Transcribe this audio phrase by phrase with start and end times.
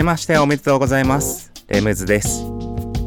[0.00, 1.52] けましておめでとうございます。
[1.68, 2.46] レムズです。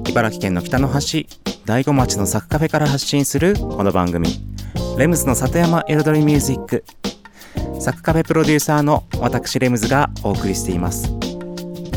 [0.07, 1.27] 茨城県の北の端、
[1.65, 4.27] 大子町のサクカフェから発信するこの番組、
[4.99, 6.83] レムズの里山彩りミュージック。
[7.79, 11.09] サクカフェプロデューサーの私レムズがお送りしています。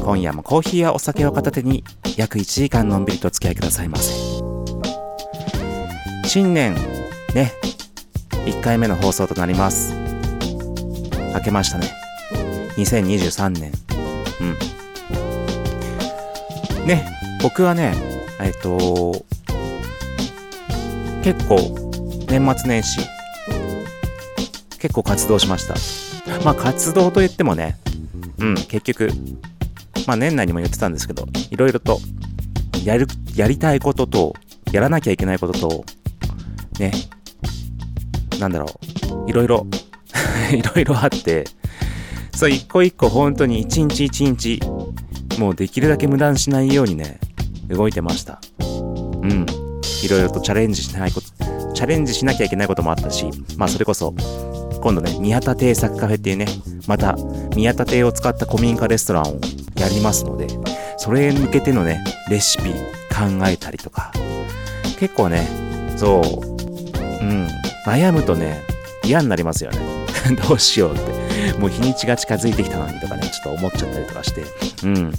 [0.02, 1.84] 今夜もコーヒーやお酒を片手に
[2.16, 4.14] 約1時間のんびりとお付き合いくださいませ。
[6.24, 6.74] 新年、
[7.34, 7.52] ね、
[8.46, 9.92] 1回目の放送となります。
[11.34, 11.92] 明けましたね。
[12.78, 13.72] 2023年。
[14.40, 14.75] うん。
[17.46, 17.94] 僕はね、
[18.40, 19.24] えっと、
[21.22, 21.56] 結構、
[22.28, 22.98] 年末年始、
[24.80, 25.76] 結構活動しました。
[26.44, 27.78] まあ活動と言ってもね、
[28.38, 29.10] うん、結局、
[30.08, 32.00] まあ年内にも言ってたんですけど、いろいろと、
[32.84, 33.06] やる、
[33.36, 34.34] やりたいことと、
[34.72, 35.84] やらなきゃいけないことと、
[36.80, 36.90] ね、
[38.40, 38.66] なんだろ
[39.24, 39.68] う、いろいろ、
[40.50, 41.44] いろいろあって、
[42.34, 44.60] そう、一個一個本当に一日一日、
[45.38, 47.20] もうできるだけ無駄にしないようにね、
[47.68, 48.40] 動いてました。
[48.60, 48.64] う
[49.26, 49.46] ん。
[50.02, 54.14] いろいろとチャレンジしないこと、チャレンジしなきゃいけないこともあったし、まあそれこそ、
[54.80, 56.46] 今度ね、宮田邸作カフェっていうね、
[56.86, 57.16] また
[57.54, 59.40] 宮田邸を使った古民家レストランを
[59.76, 60.46] やりますので、
[60.96, 62.70] それに向けてのね、レシピ
[63.10, 64.12] 考えたりとか、
[64.98, 65.46] 結構ね、
[65.96, 67.48] そう、うん、
[67.86, 68.62] 悩むとね、
[69.04, 69.78] 嫌になりますよね。
[70.48, 71.58] どうしようって。
[71.58, 74.44] もう日にちが近づいてきたのにとかね、ちょっと思っちゃったりとかして、
[74.84, 75.12] うん。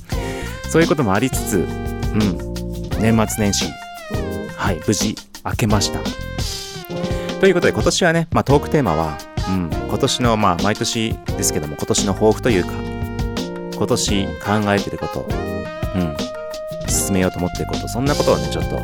[0.69, 1.67] そういうこともありつつ、
[2.19, 3.01] うん。
[3.01, 3.65] 年末年始、
[4.55, 5.99] はい、無事明けました。
[7.39, 9.17] ということで今年はね、まあトークテーマは、
[9.49, 12.71] うん、今年の、まあ毎年ですけども、今年の抱負というか、
[13.75, 15.27] 今年考えてること、
[15.95, 16.17] うん、
[16.89, 18.79] 進めようと思ってること、そんなことをね、ちょっと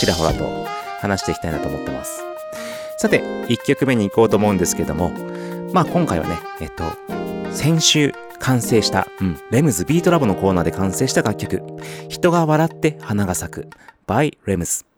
[0.00, 0.66] ちらほらと
[1.00, 2.22] 話していきたいなと思ってます。
[2.96, 5.10] さて、1曲目に行こうと思うんですけども、
[5.74, 6.84] まあ今回はね、えっと、
[7.52, 11.62] 先週完成した、うん、レムズビートラボのコーナーで完成した楽曲、
[12.08, 13.68] 人が笑って花が咲く、
[14.06, 14.89] by レムズ。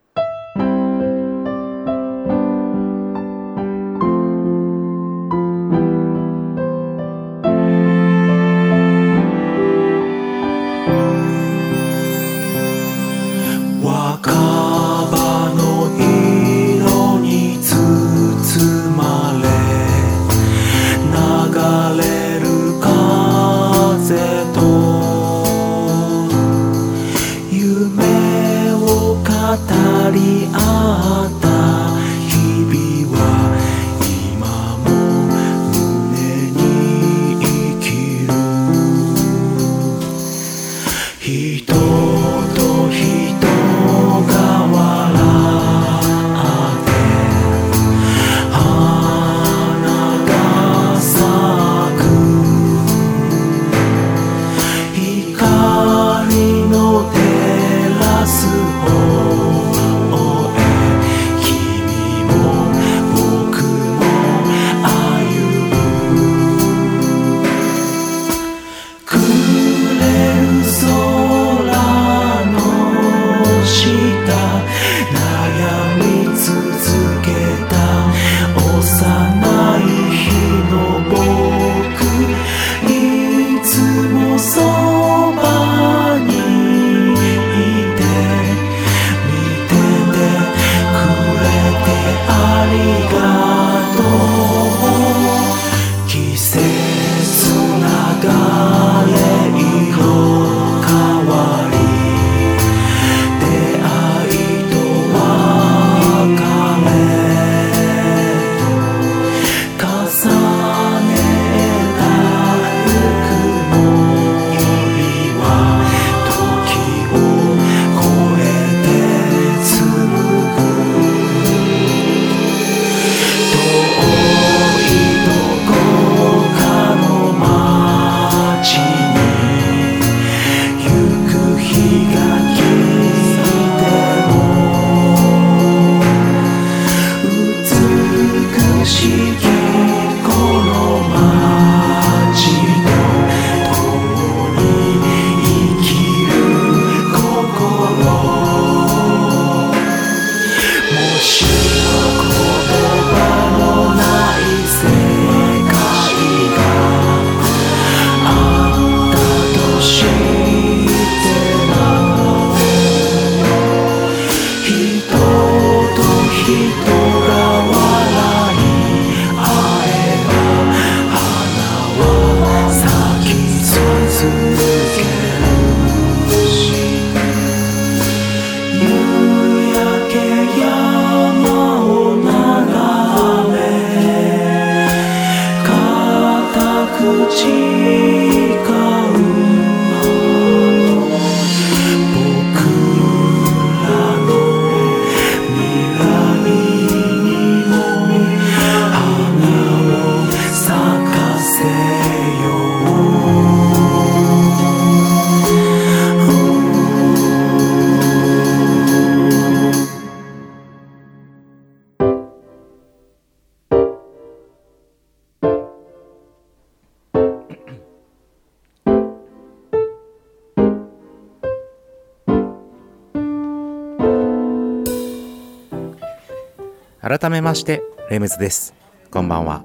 [227.12, 228.72] 改めましてレムズです。
[229.10, 229.62] こんばんは。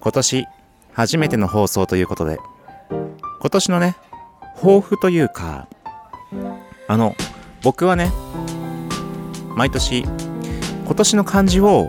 [0.00, 0.46] 今年
[0.92, 2.38] 初めての放送ということで
[3.40, 3.96] 今年のね
[4.54, 5.66] 抱負というか
[6.86, 7.16] あの
[7.64, 8.12] 僕はね
[9.56, 10.02] 毎年
[10.84, 11.88] 今年の漢字を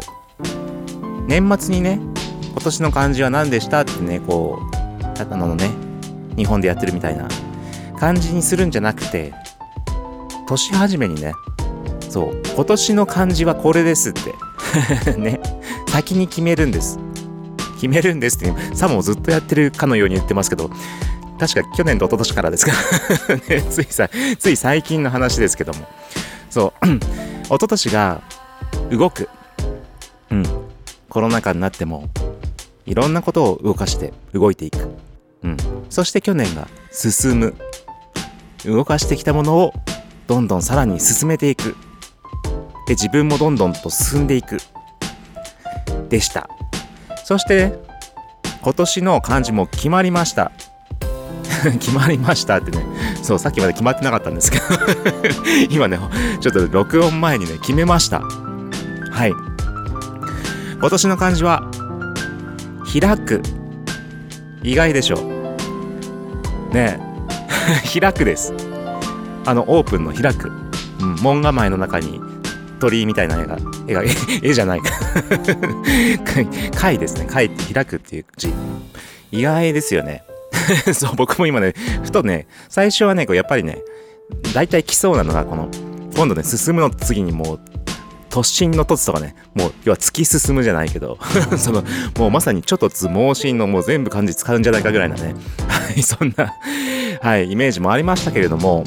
[1.27, 1.99] 年末にね
[2.53, 5.69] 今年の漢字は何でしたってねこうあのね
[6.35, 7.27] 日本でやってるみたいな
[7.99, 9.31] 感じにするんじゃなくて
[10.47, 11.33] 年始めにね
[12.15, 12.41] そう。
[12.55, 14.31] 今年の漢字はこれですって。
[15.19, 15.41] ね。
[15.89, 16.97] 先に決めるんです。
[17.73, 20.71] 決めるんですって、さもずっとやってるかのように言ってますけど。
[21.37, 22.71] 確か去年と一昨年からですか。
[23.49, 24.09] ね、ついさ
[24.39, 25.85] つい最近の話ですけども。
[26.49, 26.85] そう。
[27.43, 28.21] 一昨年が
[28.91, 29.27] 動く。
[30.31, 30.45] うん。
[31.09, 32.07] コロナ禍になっても
[32.85, 34.87] いろんなことを動かして動いていく。
[35.43, 35.57] うん。
[35.89, 37.55] そして去年が進む。
[38.63, 39.73] 動かしてきたものを
[40.27, 41.75] どんどんさらに進めていく。
[42.87, 44.57] で自分もどんどんと進んでいく。
[46.09, 46.49] でした。
[47.23, 47.73] そして
[48.61, 50.51] 今年の漢字も決まりました。
[51.79, 52.85] 決まりましたってね。
[53.23, 54.63] そうさっきまで決まってなかったんですけど。
[55.69, 55.99] 今ね
[56.39, 58.21] ちょっと録音前にね決めました。
[59.11, 59.33] はい。
[60.79, 61.63] 今年の漢字は
[62.99, 63.41] 開く。
[64.61, 65.17] 意外でしょ。
[65.17, 66.99] うね
[67.93, 67.99] え。
[67.99, 68.53] 開くです。
[69.45, 70.51] あのオープンの開く、
[70.99, 72.19] うん、門構えの中に
[72.75, 74.03] 鳥みたいな絵が絵が
[74.41, 74.81] 絵じゃない。
[74.81, 74.91] か
[76.75, 77.25] 貝ですね。
[77.29, 78.53] 貝って開くっていう字。
[79.31, 80.23] 意外ですよね。
[80.93, 83.79] そう僕も今ねふとね最初はねこうやっぱりね
[84.53, 85.69] 大体来そうなのがこの
[86.15, 87.59] 今度ね進むの次にもう
[88.29, 91.17] 突進の突とかねもう要は突き進むじゃないけど
[91.57, 91.83] その
[92.17, 95.35] もうまさにちょっとつ盲信のもう全部漢字使うんじゃないかぐらいなね。
[95.67, 96.53] はいそんな
[97.21, 98.83] はいイメージもありましたけれども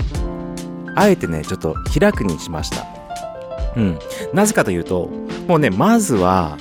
[0.95, 2.98] あえてねちょっと開くにしました。
[3.76, 3.98] うん。
[4.32, 5.08] なぜかというと、
[5.46, 6.56] もうね、まずは、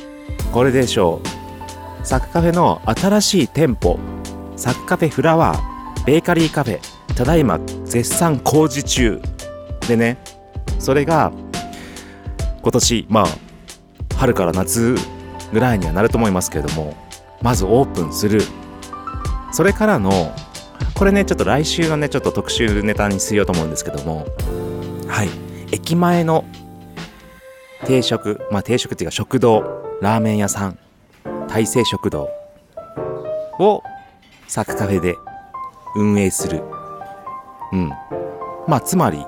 [0.52, 2.06] これでしょう。
[2.08, 4.00] サクカフェの新しい店舗、
[4.56, 6.80] サクカフェフラワー、ベーカリーカフェ、
[7.16, 9.22] ただいま絶賛工事中。
[9.88, 10.18] でね、
[10.80, 11.32] それが、
[12.62, 13.26] 今年、まあ、
[14.16, 14.96] 春から夏
[15.52, 16.96] ぐらいにはなると思いますけれども、
[17.42, 18.42] まずオープンする。
[19.52, 20.34] それからの、
[20.94, 24.26] これね、ちょっと来週のね、ちょっと特集ネタにしようと思うんですけども、
[25.08, 25.30] はい。
[25.72, 26.46] 駅前の
[27.86, 29.64] 定食、まあ定食っていうか食堂、
[30.02, 30.80] ラーメン屋さん、
[31.48, 32.30] 大成食堂
[33.60, 33.82] を
[34.48, 35.16] サクカフェで
[35.96, 36.64] 運営する。
[37.74, 37.90] うん。
[38.68, 39.26] まあつまり、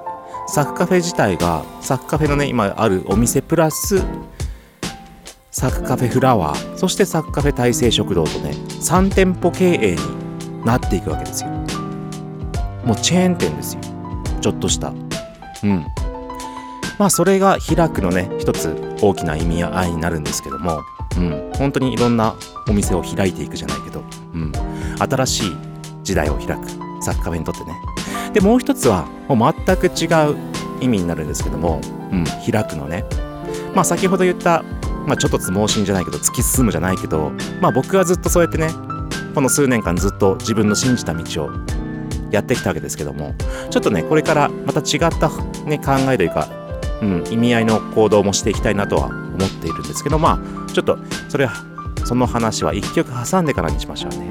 [0.48, 4.04] サクカフェ自体が、サクカフェのね、今あるお店プラス、
[5.52, 8.52] サクカフェフラワー、そしてサクカフェ大成食堂とね、
[8.82, 11.50] 3店舗経営になっていくわけですよ。
[12.86, 13.82] もうチェーン店ですよ。
[14.42, 14.94] ちょっとした。
[15.64, 15.86] うん。
[17.00, 20.82] まあそれが開くのね一つ大きな意味合いになるんですけども、
[21.18, 22.36] うん、本当にいろんな
[22.68, 24.04] お店を開いていくじゃないけど、
[24.34, 24.52] うん、
[25.00, 25.58] 新しい
[26.04, 26.68] 時代を開く
[27.02, 27.74] サッカーにとってね。
[28.34, 30.36] でもう一つはもう全く違う
[30.82, 33.06] 意味になるんですけども、うん、開くのね。
[33.74, 34.64] まあ先ほど言った、
[35.08, 38.70] まあ、ちょっとつ盲信じゃないけど突き進むじゃないけどまあ僕はずっとそうやってね
[39.34, 41.52] この数年間ずっと自分の信じた道を
[42.32, 43.34] やってきたわけですけども
[43.70, 45.30] ちょっとねこれからまた違った、
[45.66, 46.59] ね、考えというか
[47.02, 50.98] うん、意味合いの行動もしていきたいなとは思っているんですけどまあちょっと
[51.30, 51.54] それは
[52.06, 54.28] その話は1曲挟んでからにしましょうね。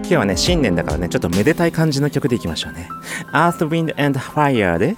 [0.00, 2.88] 今日はね新年だからねちょっとめでたい感じの曲でいきましょうね。
[3.32, 4.96] Earth, Wind and Fire で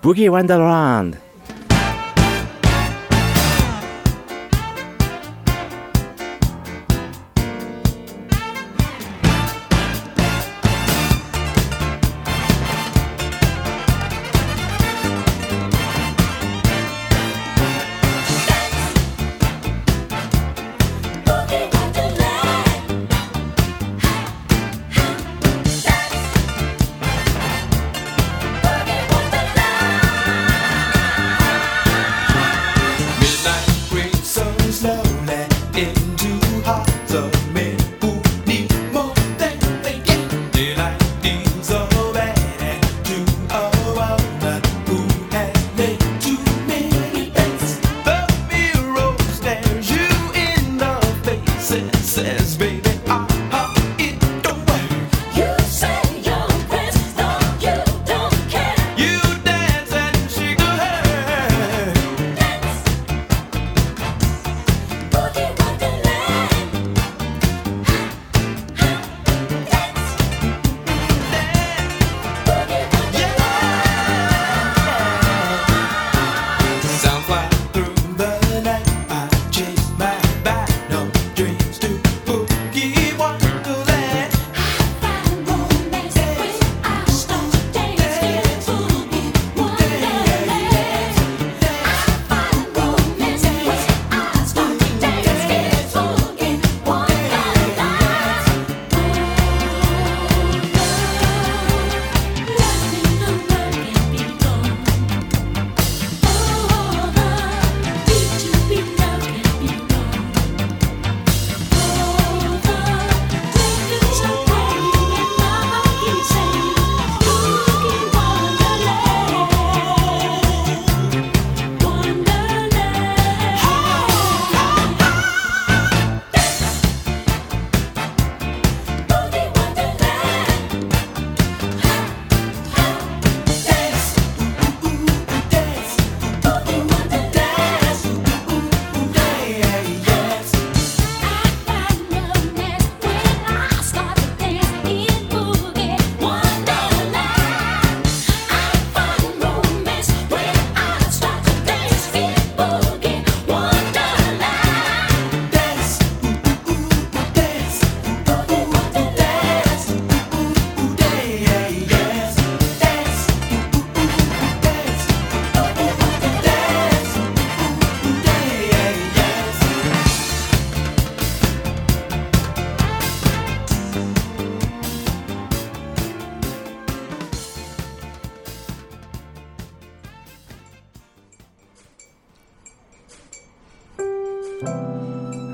[0.00, 1.18] Boogie Wonderland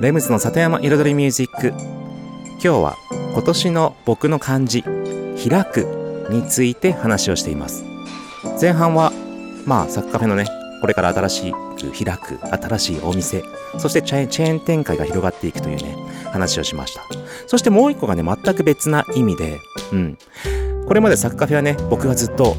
[0.03, 1.69] レムズの里山彩りミュージック。
[1.69, 2.97] 今日は
[3.35, 4.83] 今年の僕の漢字
[5.49, 7.85] 「開く」について話をしています。
[8.61, 9.13] 前半は
[9.65, 10.45] まあサッカフェのね
[10.81, 13.45] これから新しく開く新しいお店
[13.79, 15.97] そしてチェーン展開が広がっていくというね
[16.33, 17.03] 話をしました。
[17.47, 19.61] そしてもう一個がね全く別な意味で
[19.93, 20.19] うん。
[20.89, 22.57] これまでサッカフェはね僕がずっと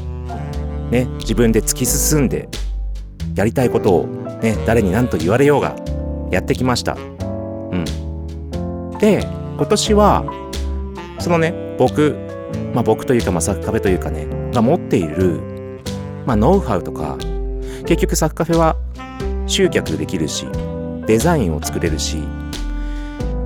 [0.90, 2.48] ね自分で突き進んで
[3.34, 4.06] やりたいことを
[4.40, 5.76] ね誰に何と言われようが
[6.30, 6.96] やってきました。
[7.74, 8.98] うん。
[8.98, 9.20] で
[9.56, 10.24] 今年は
[11.18, 12.16] そのね僕
[12.72, 15.40] まあ僕というかまあサッカフェというかねが持っている
[16.26, 17.16] まあノウハウとか
[17.86, 18.76] 結局サッカフェは
[19.46, 20.46] 集客できるし
[21.06, 22.16] デザインを作れるし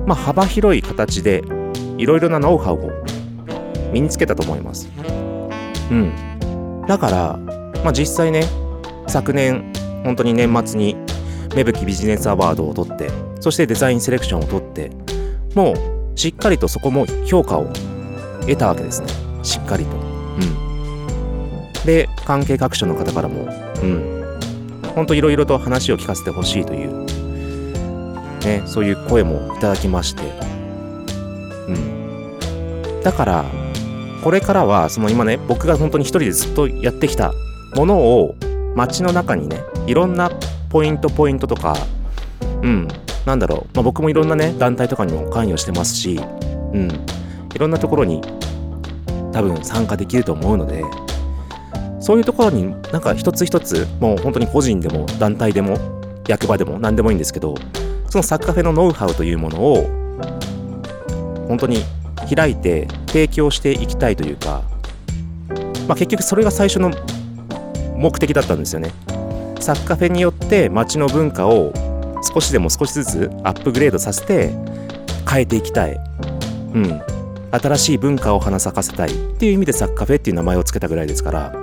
[0.05, 1.43] まあ幅広い形で
[1.97, 2.91] いろいろなノウハウを
[3.91, 4.87] 身につけたと思います。
[5.91, 6.85] うん。
[6.87, 7.39] だから
[7.83, 8.43] まあ実際ね
[9.07, 10.95] 昨年本当に年末に
[11.55, 14.91] 芽吹ビジネスアワードを取ってそしてデザインセレクションを取って
[15.55, 17.71] もうしっかりとそこも評価を
[18.41, 19.07] 得たわけですね。
[19.43, 19.95] しっかりと。
[19.95, 19.99] う
[20.39, 21.73] ん。
[21.85, 23.47] で関係各所の方からも
[23.81, 24.19] うん。
[24.95, 27.05] ほんといろいろと話を聞かせてほしいという
[28.43, 30.23] ねそういう声もいただきまして。
[31.67, 33.01] うん。
[33.01, 33.45] だから
[34.23, 37.31] これからはその今ね僕が本当に一人でずっとやってきた
[37.75, 38.35] ものを
[38.75, 40.31] 街の中にねいろんな
[40.69, 41.75] ポイントポイントとか
[42.61, 42.87] うん
[43.25, 46.19] なんだろう、まあ、僕もいろんなね団体とかにも関与してますし
[46.73, 46.89] うん
[47.53, 48.21] いろんなところに
[49.31, 50.83] 多分参加できると思うので
[51.99, 55.77] そういうところになんか一つ一つもう本当に個人でも団体でも
[56.27, 57.55] 役場でも何でもいいんですけど
[58.09, 59.99] そのサッカフェのノウハウというものを
[61.47, 61.83] 本当に
[62.33, 64.63] 開いて提供していきたいというか、
[65.87, 66.91] まあ、結局それが最初の
[67.95, 68.91] 目的だったんですよね。
[69.59, 71.73] サッカフェによって街の文化を
[72.33, 74.53] 少しでも少しずつアップグレードさせて
[75.29, 75.99] 変えていきたい。
[76.73, 77.01] うん。
[77.51, 81.53] 新しい文化を花咲かせたいっていう意味でサッカフェっていう名前を付けたぐらいですから。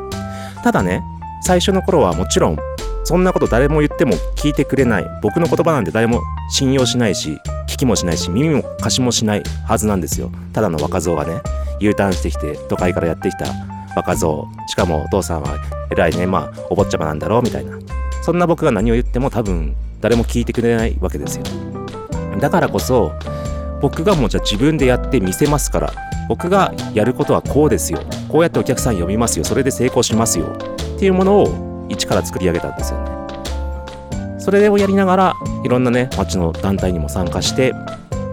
[0.62, 1.02] ただね、
[1.42, 2.58] 最初の頃はもちろん
[3.04, 5.06] そんなこと誰も言っても聞いてくれない。
[5.22, 7.38] 僕の言葉なんて誰も信用しないし、
[7.68, 10.32] 聞きもしないし、耳も貸しもしないはずなんですよ。
[10.52, 11.40] ただの若造がね、
[11.78, 13.46] U ターンしてきて都会からやってきた
[13.94, 14.48] 若造。
[14.66, 15.56] しかもお父さんは
[15.92, 17.78] 偉いね、まあお坊ちゃまなんだろうみたいな。
[18.26, 21.44] そんな僕が何を言っても多分誰も聞いてくれないわけですよ。
[22.40, 23.12] だからこそ
[23.80, 25.92] 僕がもうじゃあ自分でやってみせますから
[26.28, 28.00] 僕がやることはこうですよ。
[28.28, 29.44] こうやってお客さん呼びますよ。
[29.44, 30.46] それで成功しますよ。
[30.46, 34.40] っていうものを一から作り上げたんですよね。
[34.40, 37.74] それをやりながらいろんなね町の団体にも参加して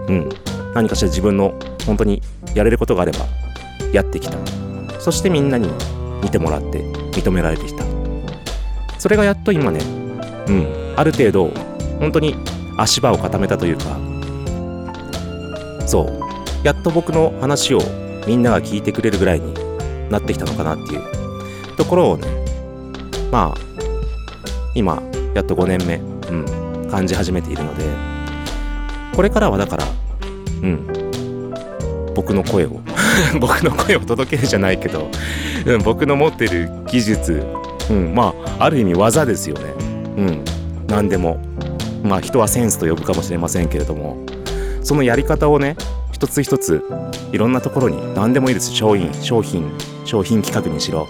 [0.08, 0.28] うん
[0.74, 1.54] 何かしら自分の
[1.86, 2.20] 本当に
[2.52, 3.18] やれることがあれば
[3.92, 4.36] やってきた。
[4.98, 5.68] そしてみんなに
[6.20, 6.80] 見てもらって
[7.12, 7.93] 認められてきた。
[9.04, 9.80] それがやっと今ね
[10.48, 11.48] うんある程度
[11.98, 12.36] 本当に
[12.78, 13.84] 足場を固めたというか
[15.86, 17.80] そうやっと僕の話を
[18.26, 19.52] みんなが聞いてくれるぐらいに
[20.08, 21.76] なってきたのかなっていう。
[21.76, 22.26] ところをね
[23.30, 23.60] まあ
[24.74, 25.02] 今
[25.34, 25.96] やっと5年目、
[26.30, 27.84] うん、感じ始めているので
[29.14, 29.84] これからはだから
[30.62, 32.80] うん僕の声を
[33.38, 35.10] 僕の声を届けるじゃないけど、
[35.66, 37.44] うん、僕の持ってる技術、
[37.90, 39.74] うん、まあある意味技ですよね。
[40.16, 40.44] うん。
[40.86, 41.38] 何でも。
[42.02, 44.16] まあ人はセンスと呼ぶかもしれませんけれども。
[44.82, 45.76] そのやり方をね
[46.12, 46.82] 一つ一つ
[47.32, 48.72] いろんなところに何でもいいです。
[48.72, 49.72] 商品商品
[50.04, 51.08] 商品企画にしろ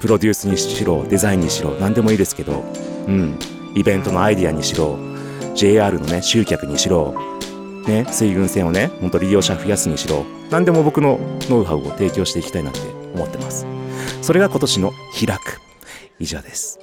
[0.00, 2.64] プロデュースにしろデザインにしろ何でもいいですけど
[3.06, 3.38] うん。
[3.74, 4.98] イベントのアイディアにしろ
[5.54, 7.14] JR のね集客にしろ
[7.86, 11.18] ね水軍線をねほんと利用者増やすにしろ何でも僕の
[11.50, 12.80] ノウハウを提供していきたいなって
[13.14, 13.66] 思ってます。
[14.22, 14.92] それが今年の
[15.26, 15.71] 開く。
[16.22, 16.81] 以上です。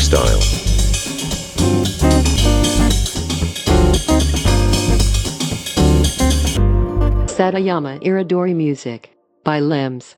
[0.00, 0.40] Lifestyle.
[7.28, 9.10] Satayama Iridori Music
[9.44, 10.16] by Limbs.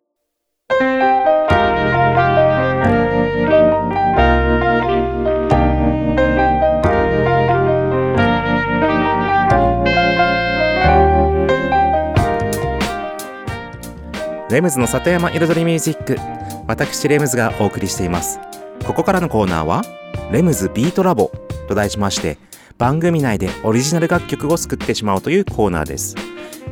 [14.51, 16.19] レムズの里山彩りミュージック
[16.67, 18.39] 私レムズがお送りしています
[18.87, 19.83] ここからのコーナーは
[20.31, 21.31] レムズビートラボ
[21.69, 22.39] と題しまして
[22.79, 26.17] 番組内でオリジナル楽曲を作ってしまおうというコーナーです。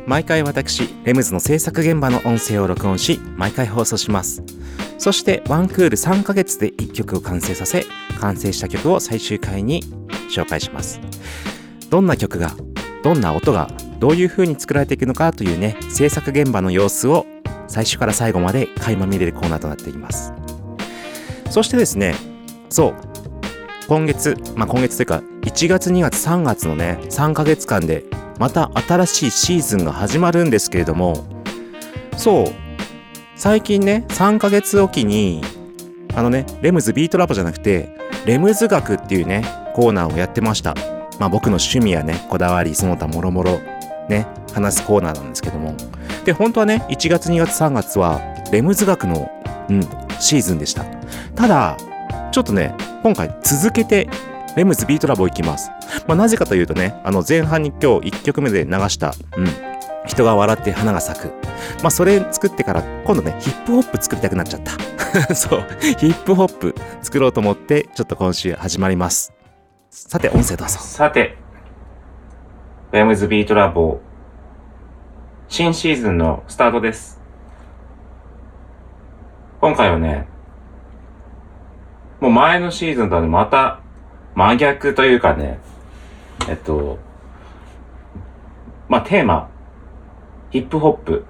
[0.05, 4.43] 毎回私レムズの制作現場の音声を録音し毎回放送します。
[4.97, 7.85] そしてワンクール3ヶ月で1曲を完成させ
[8.19, 9.83] 完成した曲を最終回に
[10.29, 10.99] 紹介します。
[11.89, 12.51] どんな曲が
[13.03, 13.69] どんな音が
[13.99, 17.25] どういう風に作られていくのかというね制作現場の様子を
[17.67, 20.33] 最初から最後まで垣間見れるコーナーとなっています。
[21.51, 22.15] そしてですね
[22.69, 22.95] そう
[23.87, 28.05] 今月まあ今月というか1月2月3月のね3ヶ月間で
[28.39, 31.25] また新しいシーズンが始まるんですけれども
[32.15, 32.45] そう
[33.35, 35.41] 最近ね3ヶ月おきに
[36.15, 39.43] あのねレムズビートラボじゃなくてレムズ学っていうね
[39.75, 40.75] コーナーをやってました。
[41.19, 43.59] まあ僕の趣味やねこだわりその他もろもろ
[44.09, 45.75] ね話すコーナーなんですけども。
[46.25, 49.29] で本当はね1月2月3月はレムズ学の、
[49.69, 49.81] うん、
[50.21, 50.85] シーズンでした。
[51.35, 51.77] ただ
[52.31, 54.09] ちょっとね今回続けて
[54.55, 55.71] レムズビートラボ行きます、
[56.07, 59.47] まあ、なぜかというとねあの前半に今日1曲目で流した、うん、
[60.05, 61.27] 人が笑って花が咲く。
[61.81, 64.71] まあそれ作ってから今度ねヒップホップ作りたくなっちゃった。
[65.35, 69.33] そうヒップホップ作ろうと思ってちょっと今週始まります。
[69.89, 70.79] さて音声どうぞ。
[70.79, 71.37] さて
[72.91, 73.99] レムズビートラボ
[75.47, 77.20] 新シーズンのスタートです。
[79.61, 80.27] 今回はね、
[82.19, 83.79] もう前のシーズンとはね、また
[84.33, 85.59] 真逆というかね、
[86.49, 86.97] えっと、
[88.89, 89.51] まあ、テーマ、
[90.49, 91.25] ヒップホップ。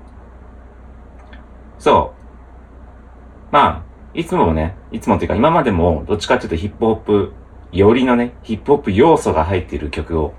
[1.78, 3.52] そう。
[3.52, 7.34] まあ、いつもね、いつもっていうか今までもどっちかっていうとヒップホップ
[7.74, 10.34] よりのね、ヒップホップ要素が入っている曲を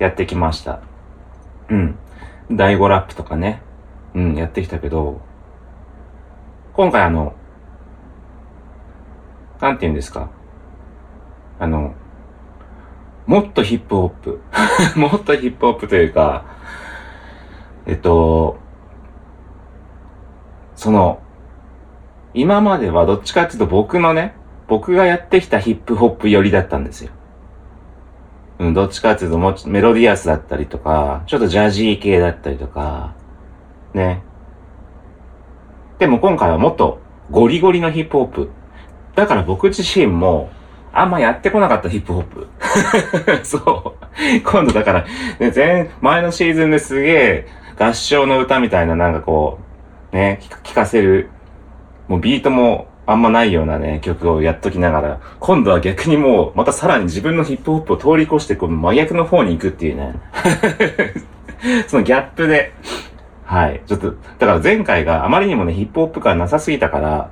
[0.00, 0.82] やってきました。
[1.68, 1.98] うん。
[2.50, 3.62] 第5ラップとかね、
[4.16, 5.20] うん、やってきたけど、
[6.78, 7.34] 今回あの、
[9.60, 10.30] なんて言うんですか？
[11.58, 11.92] あの、
[13.26, 14.40] もっとヒップホップ。
[14.96, 16.44] もっとヒップホップというか、
[17.84, 18.58] えっと、
[20.76, 21.20] その、
[22.32, 24.36] 今まではどっちかっていうと僕のね、
[24.68, 27.10] 僕がやってきたヒップホップ寄りだったんですよ。
[28.60, 33.14] うん、どっちかっていうともメロディアスだったりとか、ちょっとジャジー系だったりとか、
[33.94, 34.22] ね。
[35.98, 38.50] でも今回はもっとゴリゴリのヒップホップ。
[39.14, 40.50] だから僕自身も、
[40.92, 42.48] あんまやってこなかったヒップホップ。
[43.44, 44.40] そう。
[44.44, 45.04] 今度だから、
[45.38, 47.46] ね、前、前のシーズンですげえ
[47.78, 49.58] 合唱の歌みたいななんかこ
[50.12, 51.30] う、ね、聞かせる、
[52.08, 60.14] もうビートもあんまないようなね、曲をやっときながら、今度は逆にもう、またさらに自分のヒップホップを通り越して、こう、真逆の方に行くっていうね。
[61.88, 62.72] そのギャップで、
[63.48, 63.82] はい。
[63.86, 67.30] ちょっと、だから前回があまりにもね、ヒップホップ感なさすぎたから、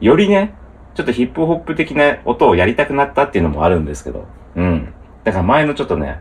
[0.00, 0.54] よりね、
[0.94, 4.92] ちょっとヒップホップ的な音をやりたくなったっていうのもあるんですけど、うん。
[5.24, 6.20] だから前のちょっとね、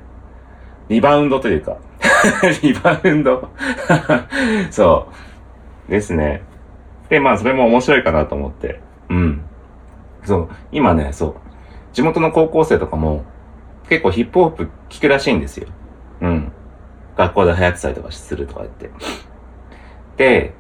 [0.88, 1.78] リバウンドというか、
[2.64, 3.50] リバウンド
[4.72, 5.10] そ
[5.90, 5.92] う。
[5.92, 6.42] ですね。
[7.10, 8.80] で、まあ、それも面白いかなと思って。
[9.10, 9.42] うん。
[10.24, 10.50] そう。
[10.72, 11.36] 今ね、そう。
[11.92, 13.26] 地元の高校生とかも、
[13.90, 15.68] 結構ヒップホップ聞くらしいんですよ。
[16.22, 16.52] うん。
[17.18, 18.92] 学校で流行ってたりとかするとか言って。
[20.18, 20.54] で、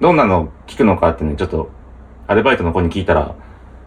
[0.00, 1.70] どんなの聞くのかっていうのにちょっと、
[2.26, 3.34] アルバイトの子に聞いたら、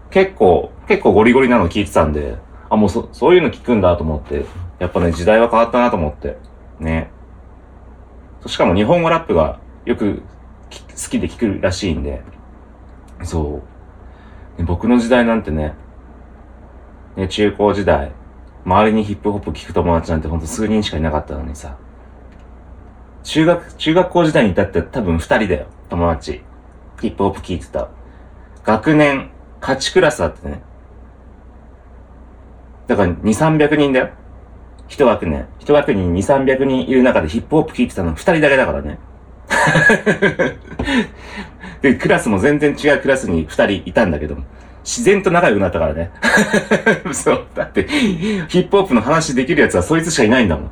[0.10, 2.38] 結構、結構ゴリゴリなの聞いてたんで、
[2.70, 4.46] あ、もうそ、そういうの聞くんだと思って、
[4.80, 6.38] やっぱね、時代は変わったなと思って。
[6.80, 7.10] ね。
[8.46, 10.22] しかも日本語ラップがよく
[10.70, 12.22] 好きで聞くらしいんで、
[13.24, 13.62] そ
[14.58, 14.64] う。
[14.64, 15.74] 僕の時代なんてね、
[17.16, 18.12] ね、中高時代、
[18.66, 21.78] 周りにヒップホップ聞く友達なんてほんと数人しかいなかったのにさ、
[23.24, 26.42] 中学、中学校時代に至って多分二人だよ、友達。
[27.02, 27.90] ヒップホップ聞いてた。
[28.64, 30.62] 学年、8クラスあってね。
[32.88, 34.10] だから2、300人だよ。
[34.88, 35.48] 一学年。
[35.60, 39.00] 一学年に2、300人いる中でヒップホップ聞いてたの二人だけだからね。
[41.82, 44.44] で、クラスも全然違うクラスに二人いたんだけども、
[44.84, 46.12] 自然と仲良くなったからね。
[47.14, 47.46] そう。
[47.56, 50.66] だって、ヒップホップの話できるやつはそいつしかいないんだもん。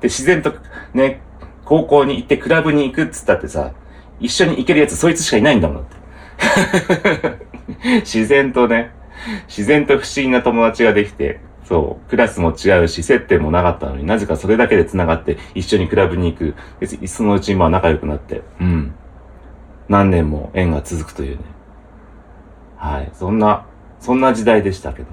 [0.00, 0.54] で、自然と
[0.94, 1.20] ね、
[1.64, 3.72] 高校に行ってクラブに行くっつったってさ、
[4.20, 5.96] 一緒に行けるやつそいつしかいないんだもんって。
[8.00, 8.92] 自然とね、
[9.48, 16.54] 自然と不思議な友達ができて、そう、クラスも違うし、接点もなかったのになぜかそれだけで繋がって、一緒にクラブに行く。
[16.78, 18.94] で、そのうちまあ仲良くなって、うん。
[19.88, 21.42] 何年も縁が続くというね。
[22.76, 23.10] はい。
[23.14, 23.66] そんな、
[24.00, 25.08] そんな時代でしたけど。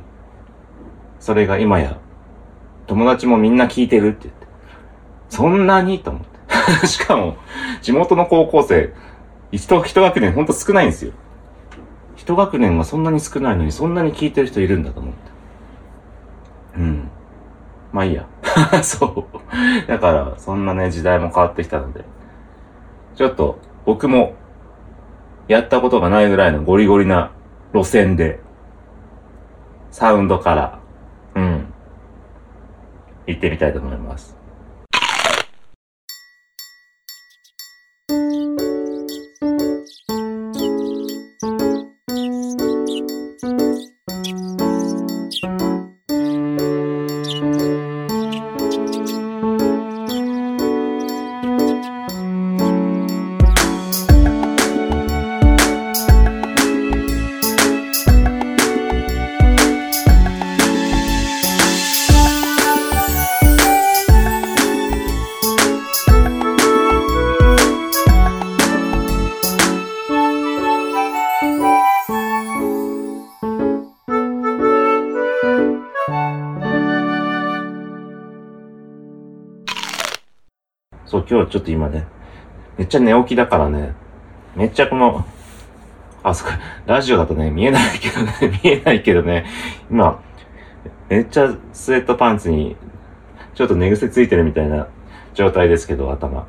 [1.19, 1.97] それが今や、
[2.87, 4.47] 友達もみんな聞いてるって言って。
[5.29, 6.33] そんなにと思って。
[6.87, 7.37] しかも、
[7.81, 8.93] 地元の高校生、
[9.51, 11.13] 一一学年ほんと少ないんですよ。
[12.15, 15.19] 一学年がそんなに少ないのに、そんなに聞いてる人いるんだと思って。
[16.77, 17.09] うん。
[17.91, 18.25] まあいいや。
[18.83, 19.87] そう。
[19.87, 22.03] だから、そんなね、時代も変わってきたので、
[23.15, 24.33] ちょっと、僕も、
[25.47, 27.31] やったことがないぐらいのゴリゴリな
[27.73, 28.39] 路線で、
[29.91, 30.79] サウンドから、
[31.35, 31.65] うん、
[33.25, 34.42] 行ってみたいと思います。
[81.53, 82.07] ちょっと今ね、
[82.79, 83.93] めっちゃ寝起きだからね、
[84.55, 85.23] めっちゃこの、
[86.23, 89.45] あ、そっか、ラジオだとね、見えないけどね、 見えないけどね、
[89.91, 90.19] 今、
[91.09, 92.75] めっちゃスウェットパンツに、
[93.53, 94.87] ちょっと寝癖ついてるみたいな
[95.35, 96.47] 状態ですけど、頭。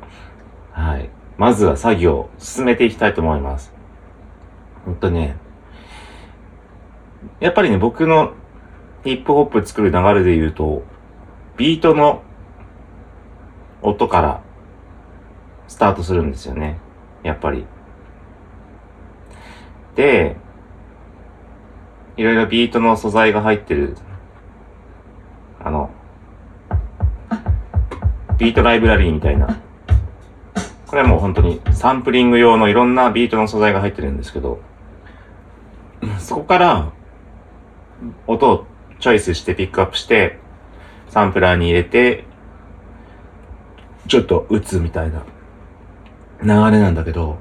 [0.71, 1.07] はい。
[1.37, 3.71] まずは作業を進めていきたいと思います。
[4.85, 5.37] ほんとね、
[7.39, 8.33] やっぱりね、僕の
[9.03, 10.81] ヒップホップ作る流れで言うと、
[11.57, 12.23] ビートの
[13.83, 14.44] 音から
[15.67, 16.77] スタートするんですよね。
[17.23, 17.65] やっぱり。
[19.95, 20.35] で、
[22.17, 23.97] いろいろビートの素材が入ってる、
[25.63, 25.89] あの、
[28.37, 29.59] ビートライブラリーみたいな。
[30.87, 34.59] これはもう本当にサンプリング用のいろんなビートの素材が入ってるんですけど、
[36.19, 36.91] そこから
[38.27, 38.65] 音を
[38.99, 40.39] チョイスしてピックアップして、
[41.09, 42.25] サンプラーに入れて、
[44.07, 45.25] ちょっと打つみたいな
[46.45, 47.37] 流れなんだけど、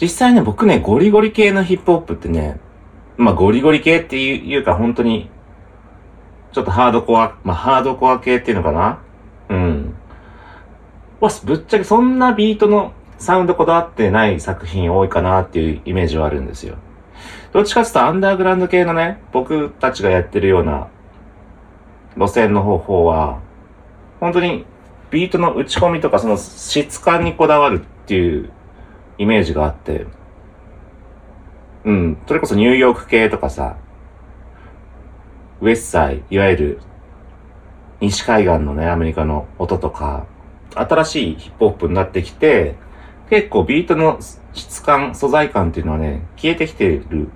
[0.00, 2.60] 実際ね、僕ね、ゴリゴリ系のヒップホップってね、
[3.16, 5.28] まあゴリゴリ系っていうか本当に、
[6.52, 8.98] ちょっとハードコア、まあハードコア系っていうのかな？
[9.48, 9.94] うん。
[11.20, 16.76] わ、ぶっちゃけそんなビートのサウンドこだわってない作品多いかなっていうイメージはあるんですよ。
[17.52, 20.88] どっちかっていうとアンダーグラウンド系のね、僕たちがやってるような
[22.16, 23.40] 路線の方法は、
[24.18, 24.64] 本当に
[25.10, 28.50] ビートの打ち込みとかその質感にこだわるっていう
[29.18, 30.04] イメージがあって、
[31.84, 33.76] うん、それこそニューヨーク系とかさ、
[35.60, 36.80] ウェッサイ、いわゆる
[38.00, 40.26] 西海岸のね、アメリカの音とか、
[40.74, 42.74] 新しいヒップホップになってきて、
[43.28, 44.18] 結構ビートの
[44.54, 47.28] 質感、素材感っていうのはね、消えてきてる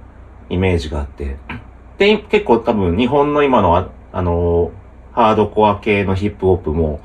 [0.51, 1.37] イメージがあって、
[1.99, 4.85] で、結構多分日本の今のあ、あのー
[5.15, 6.99] ハードコア系のヒップホップも、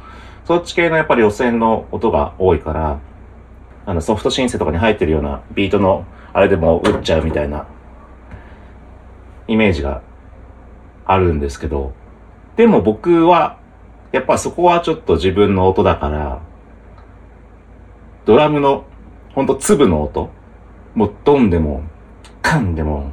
[0.45, 2.99] そっち系のやっぱり予選の音が多いから、
[3.89, 7.65] あのソフトシンセとかに入ってるようなビートのあれでも打っちゃうみたいな
[9.47, 10.03] イメージが
[11.05, 11.93] あるんですけど、
[12.55, 13.57] でも僕は、
[14.11, 16.39] やっぱそこはちょっと自分の音だから、
[18.25, 18.85] ドラムの、
[19.33, 20.29] ほんと粒の音、
[20.93, 21.81] もうドンでも、
[22.43, 23.11] カンでも、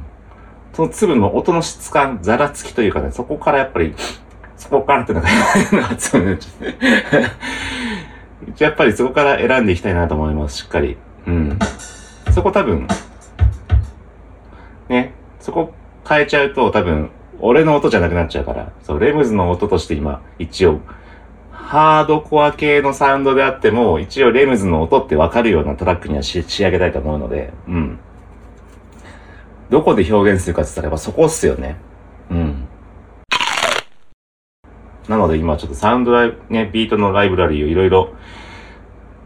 [0.73, 3.95] その粒の音の質感、ざらつきというかね、そこからやっぱり、
[4.55, 6.77] そこからってなんか発音になっちゃって。
[8.59, 10.97] やっぱりそこから選んでいきたいなと思います、しっかり。
[11.27, 11.59] うん。
[12.33, 12.87] そこ多分、
[14.89, 15.73] ね、そこ
[16.07, 20.79] 変えちゃうと多分、俺の音じゃなくなっちゃうから、そう、レムズの音として今、一応、
[21.51, 27.99] ハードコア系のサウンドであっても、一応レムズの音ってわかるようなトラックには仕上げたいと思うので、うん。
[29.69, 31.75] どこで表現するかって言ったらやっぱそこっすよね。
[32.31, 32.66] うん。
[35.07, 38.13] なので今ちょっとサウンドライブ、ね、ビートのライブラリーをいろいろ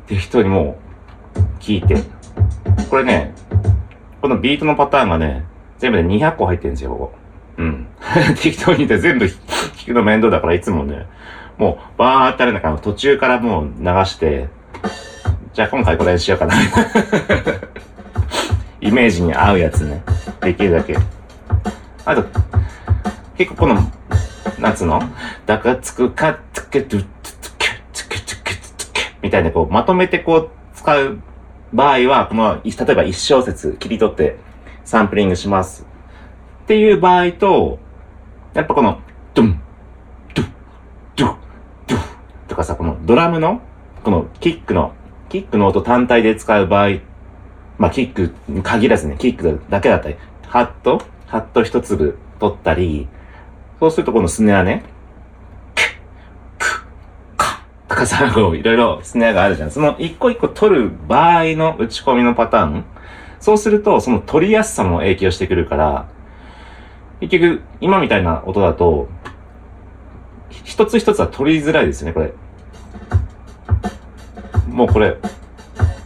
[0.07, 0.77] 適当にも
[1.35, 2.03] う聞いて。
[2.89, 3.33] これね、
[4.21, 5.45] このビートのパターンがね、
[5.79, 7.13] 全部で200個入ってるんですよ、ここ。
[7.57, 7.87] うん。
[8.41, 11.07] 適当に言って全部聞くの面倒だからいつもね、
[11.57, 14.49] もうバーってある中の途中からもう流して、
[15.53, 16.53] じゃあ今回これにしようかな。
[18.81, 20.03] イメージに合うやつね。
[20.41, 20.97] できるだけ。
[22.03, 22.25] あと、
[23.37, 23.79] 結構この、
[24.61, 25.01] なんつうの？
[25.47, 31.19] だかつくかつけつつつけつけつけつけみたいなこう、まとめてこう、使う
[31.73, 34.37] 場合は、この、例えば一小節切り取って
[34.85, 35.85] サンプリングします。
[36.63, 37.79] っていう場合と、
[38.53, 38.99] やっぱこの、
[39.33, 39.61] ドゥン、
[40.35, 40.47] ドゥ、
[41.15, 41.35] ドゥ、
[41.87, 41.99] ドゥ
[42.47, 43.61] とかさ、このドラムの、
[44.03, 44.93] このキックの、
[45.29, 46.99] キックの音単体で使う場合、
[47.79, 53.07] まあキックに限らずね、キックだけだったり、ハット、ハット一粒取ったり、
[53.81, 54.83] そうするとこのスネアね、
[55.73, 55.85] クッ、
[56.59, 56.83] クッ、
[57.35, 59.71] カッとかさ、こういろいろスネアがあるじゃん。
[59.71, 62.85] その一個一個取る場合の打ち込みのパターン、
[63.39, 66.07] そうするとその取りやすさも影響してくるから、
[67.21, 69.09] 結局、今みたいな音だと、
[70.63, 72.33] 一つ一つは取りづらいですよね、これ。
[74.67, 75.17] もうこれ、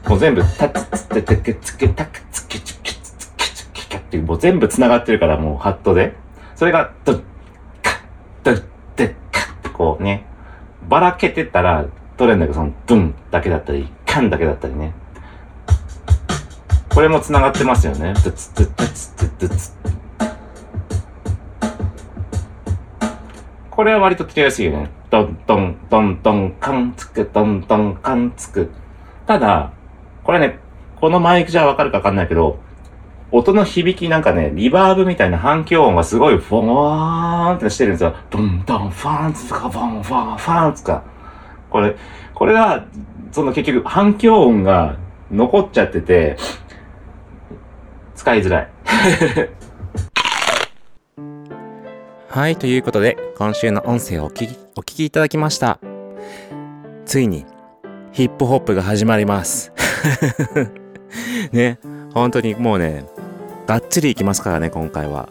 [0.08, 6.16] もう全部、タツツテテケツケタクツケツケツケツケケってもう全部繋がってるから、もうハットで。
[6.56, 7.22] それが、ドッ、
[8.46, 8.64] ドッ、
[8.96, 10.24] デカッってこうね、
[10.88, 14.94] ばらけてたら取れるんだけど、その、ドゥンだけだったり、カンだけだったりね。
[16.94, 18.14] これも繋がってますよね。
[18.24, 19.72] ドツドツドツドツ
[23.72, 24.92] これは割と取りやすいよね。
[25.10, 28.72] ドンドンドンドンカンつく、ドンドンカンつく。
[29.26, 29.74] ただ、
[30.24, 30.60] これね、
[31.02, 32.60] このマイクじゃわかるかわかんないけど、
[33.38, 38.16] 音の響きなんかね、リバーブみたいな反響音がすごいフォーンってしてるんですよ。
[38.30, 41.04] ドンドンファンツか、ファンファンファンツか。
[41.70, 41.98] これ、
[42.34, 42.86] これが、
[43.34, 44.96] その結局反響音が
[45.30, 46.38] 残っちゃってて、
[48.16, 48.70] 使いづらい。
[52.30, 55.80] はい、ということで、今週の音声をお聞きお聞きいただきました。
[57.06, 57.46] ついに、
[58.14, 59.74] ヒップホップが始まります。
[61.52, 61.80] ね、
[62.14, 63.04] 本当にもうね、
[63.68, 65.30] がっちりいきますからね、今回は。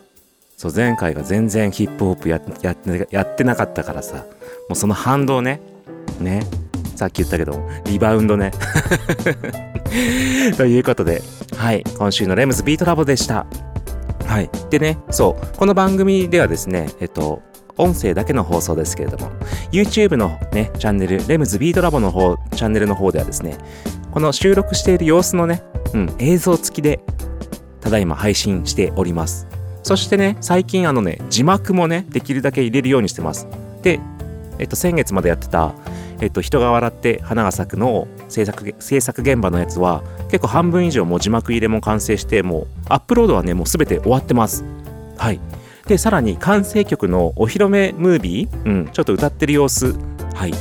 [0.56, 5.60] そう、前回が全然ヒップホップややってやってなかったからさ、もうその反動ね、
[6.20, 6.44] ね、
[6.96, 8.52] さっき言ったけど、リバウンドね。
[10.56, 11.22] ということで、
[11.56, 13.46] はい、今週のレムズビートラボでした。
[14.26, 14.50] はい。
[14.70, 17.40] でね、そう、この番組ではですね、えっと、
[17.76, 19.30] 音声だけの放送ですけれども、
[19.70, 23.58] YouTube のね、チャンネル、レムズビートラボの方、チャンネルの方ではですね、
[24.10, 27.00] この収録している様子のね、うん、映像付きで、
[27.84, 29.46] ただいま配信しております。
[29.82, 33.46] そしてね、最近あのね、字幕もね、できるだけ入れるようにしてます。
[33.82, 34.00] で、
[34.58, 35.74] えっと、先月までやってた、
[36.20, 44.64] えっと、人が笑って花が咲くの制作制作現場のやつは結構半分以上もう字幕入れも完成してもうアップロードはねもう全て終わってます。
[45.18, 45.40] はい。
[45.86, 49.94] でさらに完成曲のお披露目ムービー、うん、ちょっと歌ってる様子。
[50.34, 50.52] はい。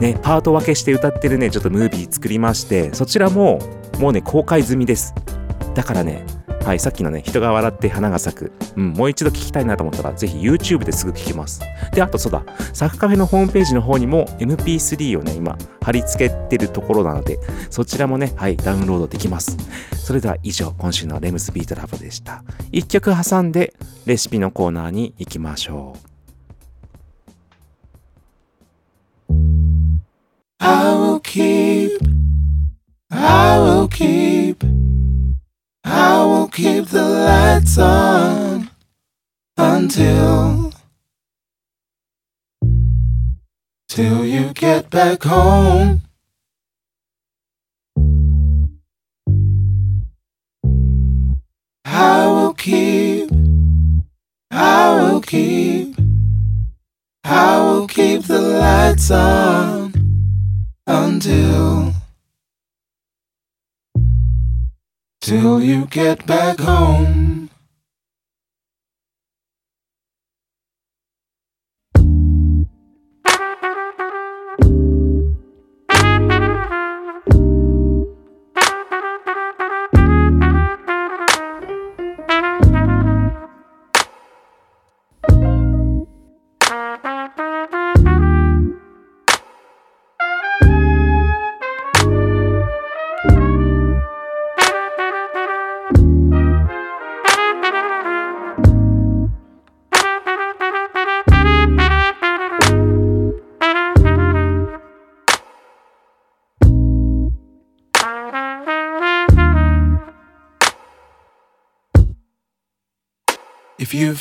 [0.00, 3.60] ねパート分けして歌ってるねちょっとムービー作りましてそちらも
[3.98, 5.14] もうね公開済みです。
[5.74, 6.24] だからね
[6.64, 8.52] はい、さっきのね、人が笑って花が咲く。
[8.76, 11.60] うん、もう一度聞きたいなと思ったら、ぜひ YouTube ですぐ聞きます。
[11.92, 12.42] で、あとそうだ、
[12.72, 17.38] サクカフェのホームページの方にも MP3 をね、今、貼り付けてるところなので、
[17.70, 19.56] そちらもね、はい、ダウンロードできます。
[19.94, 22.42] それでは以上、今週のレムスビートラボでした。
[22.72, 26.08] 一曲挟んで、レシピのコーナーに行きましょう。
[30.60, 31.98] I will keep,
[33.10, 34.56] I will keep,
[35.90, 38.68] I will keep the lights on
[39.56, 40.70] until,
[43.88, 46.02] till you get back home.
[51.86, 53.30] I will keep,
[54.50, 55.96] I will keep,
[57.24, 59.94] I will keep the lights on
[60.86, 61.87] until
[65.28, 67.27] till you get back home.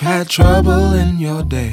[0.07, 1.71] Had trouble in your day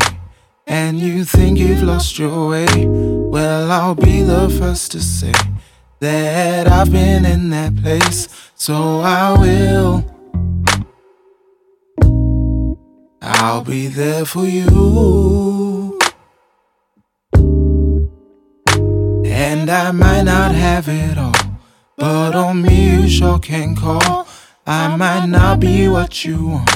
[0.66, 5.32] and you think you've lost your way, well, I'll be the first to say
[6.00, 10.04] that I've been in that place, so I will.
[13.22, 15.96] I'll be there for you.
[19.24, 21.58] And I might not have it all,
[21.96, 24.26] but on me you sure can call.
[24.66, 26.70] I might not be what you want,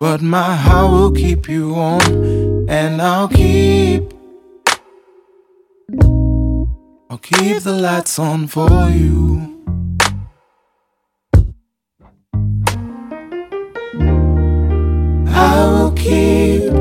[0.00, 2.00] but my heart will keep you warm,
[2.70, 4.14] and I'll keep.
[7.10, 9.60] I'll keep the lights on for you.
[15.28, 16.72] I will keep,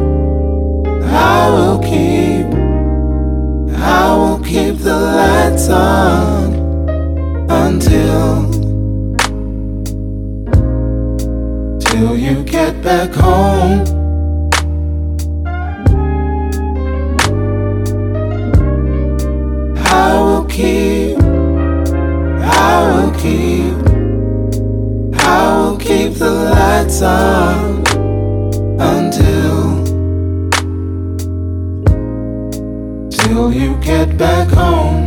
[1.03, 2.47] I will keep,
[3.77, 6.53] I will keep the lights on
[7.49, 8.48] until,
[12.89, 13.83] back home.
[19.77, 21.19] I will keep,
[22.41, 23.75] I will keep,
[25.19, 27.83] I will keep the lights on
[28.81, 29.83] until
[33.11, 35.05] till you get back home.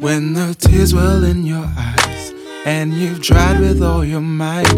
[0.00, 1.97] When the tears well in your eyes
[2.68, 4.74] and you've tried with all your might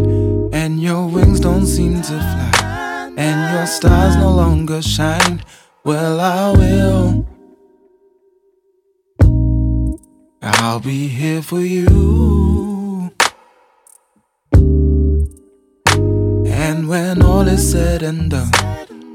[0.52, 5.42] and your wings don't seem to fly and your stars no longer shine,
[5.84, 7.26] well I will.
[10.40, 13.10] I'll be here for you.
[16.46, 18.52] And when all is said and done,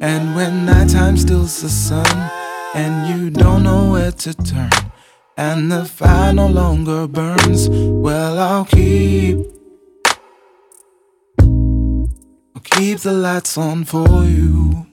[0.02, 2.30] and when nighttime steals the sun,
[2.76, 4.70] and you don't know where to turn,
[5.38, 9.38] and the fire no longer burns, well, I'll keep.
[11.40, 14.88] I'll keep the lights on for you.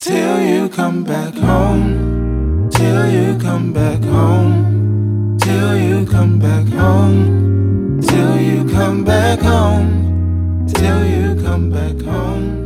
[0.00, 8.00] Till you come back home, till you come back home, till you come back home,
[8.00, 12.57] till you come back home, till you come back home,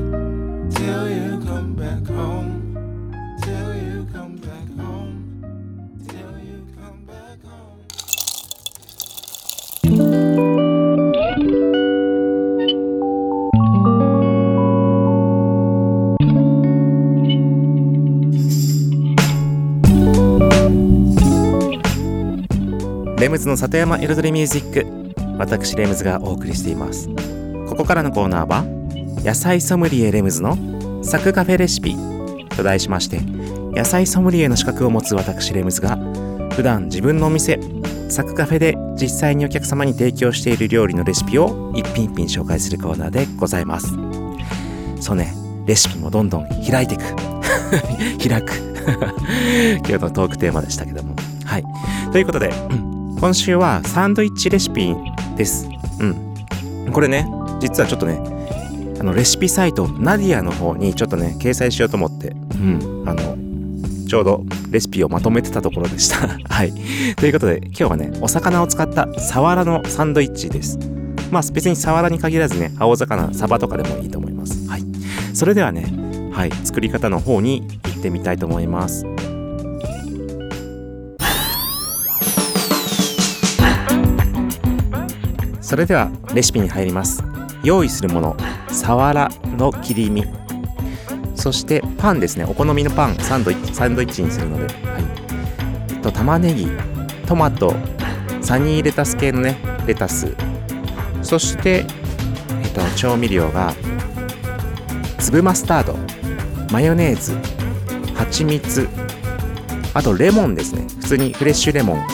[23.33, 24.87] ムズの里山彩りミュージック。
[25.39, 27.09] 私レムズがお送りしています。
[27.67, 28.63] ここからのコーナーは
[29.25, 30.55] 野菜ソムリエレムズの
[31.03, 31.97] サクカフェレシピ。
[32.55, 33.21] と題しまして
[33.75, 35.97] 野菜ソムリエの資格を持つ私レムズが
[36.51, 37.59] 普段自分のお店
[38.11, 43.89] サクカフェで実際にお客様に提供している料理のレシピを一品一品紹介するコーナーでございます。
[45.01, 45.33] そうね。
[45.65, 47.05] レシピもどんどん開いていく。
[48.29, 48.53] 開く。
[49.89, 51.15] 今日のトークテーマでしたけども。
[51.47, 51.65] はい。
[52.13, 52.53] ということで
[53.23, 54.97] 今週はサンドイッチレシピ
[55.37, 55.69] です。
[56.01, 56.93] うん。
[56.93, 57.25] これね、
[57.61, 58.19] 実はちょっとね、
[58.99, 63.05] あのレシピサイト、ナディアの方にちょっとね、掲載しようと思って、うん。
[63.07, 63.37] あの、
[64.09, 66.17] ちょうどレシピをまとめてたところでした。
[66.53, 66.73] はい。
[67.15, 70.81] ということで、今日はね、お魚を使ったサワラのサンドイッチです。
[71.31, 74.69] まあ、別にサワラに限らずね、青魚、サバとかでもいいと思います。
[74.69, 74.83] はい。
[75.33, 75.87] それではね、
[76.33, 79.07] はい、作り方の方に行ってみたいと思います。
[85.73, 87.25] それではレシピに入ります。
[87.65, 88.37] 用意するもの
[88.69, 90.27] サワラの切り身。
[91.35, 92.45] そしてパンですね。
[92.45, 94.99] お好みのパンサンドイッチサンドイッチにするので、は
[95.99, 96.69] い、と玉ねぎ
[97.27, 97.75] トマト
[98.43, 99.57] サニーレタス系のね
[99.87, 100.37] レタス。
[101.23, 101.87] そして、
[102.63, 103.73] えっと、調味料が
[105.21, 105.97] 粒マスタード
[106.71, 107.35] マヨネーズ
[108.15, 108.87] 蜂蜜
[109.95, 110.83] あとレモンですね。
[111.01, 112.07] 普通にフレッシュレモン。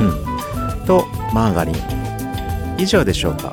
[0.00, 0.84] うん。
[0.84, 2.01] とマーガリン。
[2.82, 3.52] 以上でしょうか。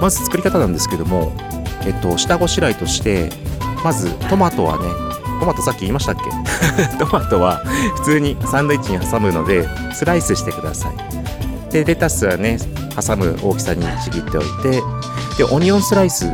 [0.00, 1.32] まず作り方なんですけども
[1.86, 3.30] えっと下ごしらえとして
[3.82, 4.84] まずトマトはね
[5.40, 6.22] トマトさっき言いましたっけ？
[6.98, 7.58] トマトは
[7.96, 11.72] 普通にサンドイッチに挟むのでスライスしてください。
[11.72, 12.58] でレタスはね
[13.00, 14.82] 挟む大きさにちぎっておいて
[15.38, 16.30] でオニオンスライス。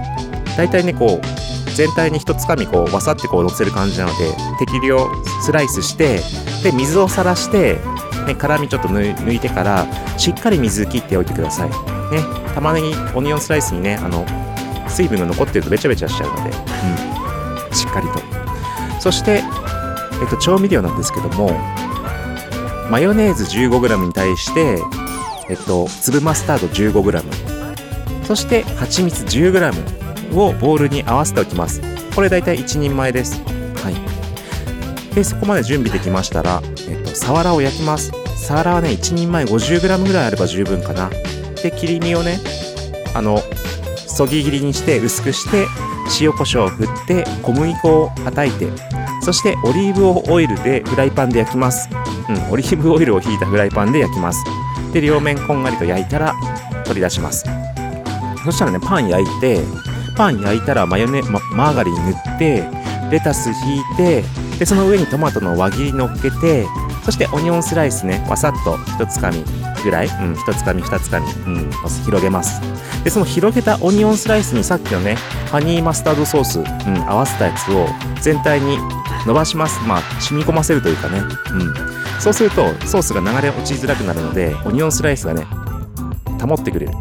[0.56, 5.08] 大体ねこう全体に一つかみこうわさってこう乗せる感じなので適量
[5.42, 6.20] スライスして
[6.62, 7.78] で水をさらして
[8.26, 9.86] ね、辛みちょっと抜いてから
[10.18, 11.70] しっかり水切っておいてください。
[11.70, 11.76] ね、
[12.54, 14.26] 玉ねぎオニオンスライスにねあの
[14.88, 16.50] 水分が残ってるとべちゃべちゃしちゃうので、
[17.68, 18.20] うん、しっかりと。
[19.00, 19.42] そして、
[20.20, 21.52] えっと、調味料なんですけども
[22.90, 24.78] マヨネーズ 15g に対して、
[25.48, 31.80] えっと、粒マスタード 15g そして蜂蜜 10g をボウルに合わせておきます。
[32.14, 33.40] これだいたい1人前です。
[33.82, 35.14] はい。
[35.14, 38.12] で、そこまで準備できましたら、えっと、サワラを焼きます。
[38.36, 41.08] サワラはね、1人前 50g ぐらいあれば十分かな。
[41.62, 42.38] で、切り身をね、
[43.14, 43.40] あの、
[44.06, 45.66] そぎ切りにして薄くして、
[46.20, 48.68] 塩コショウを振って、小麦粉を叩いて、
[49.22, 51.88] そしてオリーブオイルでフライパンで焼きます。
[52.28, 54.44] うん、オリーブオイルを引いたフライパンで焼きます。
[54.92, 56.34] で、両面こんがりと焼いたら
[56.84, 57.44] 取り出します。
[58.44, 59.60] そしたらね、パン焼いて、
[60.16, 62.79] パン焼いたらマヨネ、ま、マーガリン塗って、
[63.10, 64.24] レタス引いて、
[64.58, 66.66] で、その上にトマトの輪切り乗っけて、
[67.04, 69.44] そしてオニオンスライスね、わさっと一つかみ
[69.82, 71.70] ぐらい、うん、一つかみ、二つかみ、うん、
[72.04, 72.60] 広げます。
[73.02, 75.16] で、その広げたオニオンスライスにさっきのね、
[75.50, 77.86] ハニーマスタードソース、うん、合わせたやつを
[78.20, 78.78] 全体に
[79.26, 79.80] 伸ばします。
[79.86, 81.18] まあ、染み込ませるというかね。
[81.18, 82.20] うん。
[82.20, 85.46] そうすると、ソースが流れ落ちづらくなるので、オニオンスライスがね、
[86.40, 86.92] 保ってくれる。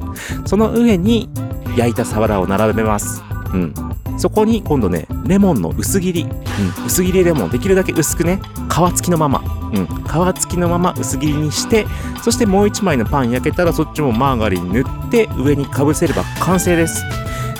[0.46, 1.30] その上に
[1.76, 3.22] 焼いたサワラを並べます。
[3.54, 3.74] うん。
[4.20, 6.24] そこに今度ね、レモンの薄切り。
[6.24, 6.86] うん。
[6.86, 7.50] 薄切りレモン。
[7.50, 9.42] できるだけ薄くね、皮付きのまま。
[9.74, 9.88] うん。
[9.88, 11.88] 皮付きのまま薄切りにして、
[12.22, 17.04] そしてもう一枚のパン焼けたらそっちもマーガリン塗って上にかぶせれば完成です。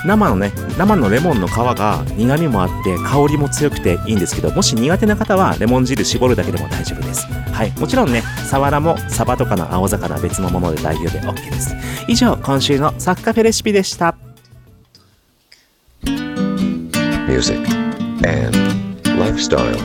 [0.06, 7.26] 生のね、生のレモンの皮が苦味もあって香りも強くていいんですけど、もし苦手な方はレモン汁絞るだけでも大丈夫です。
[7.26, 7.70] はい。
[7.78, 11.74] もちろんね、サワラもサバとかの青魚別のもので大丈夫で OK です。
[12.08, 14.29] 以上、今週のサッカフェレシピでした。
[17.30, 17.62] Music,
[18.24, 18.54] and
[19.22, 19.80] lifestyle.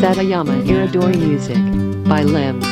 [0.00, 1.62] Satayama Iridori Music
[2.10, 2.66] by Limbs.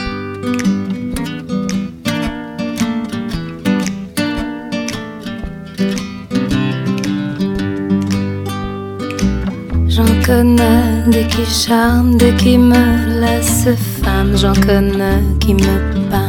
[9.94, 13.70] J'en connais des qui charment, des qui me laissent
[14.02, 15.76] femme, j'en connais qui me
[16.10, 16.27] pâment.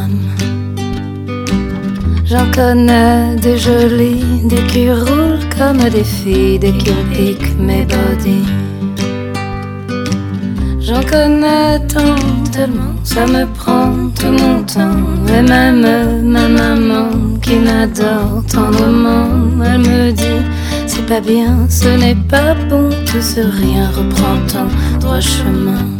[2.30, 8.46] J'en connais des jolies, des qui roulent comme des filles, des qui piquent mes bodies.
[10.78, 12.14] J'en connais tant,
[12.52, 15.02] tellement, ça me prend tout mon temps.
[15.36, 17.08] Et même ma maman
[17.42, 19.26] qui m'adore tendrement,
[19.64, 20.46] elle me dit
[20.86, 24.68] c'est pas bien, ce n'est pas bon, tout ce rien reprend ton
[25.00, 25.99] droit chemin.